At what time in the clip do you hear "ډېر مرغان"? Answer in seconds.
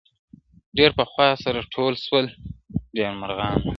2.97-3.55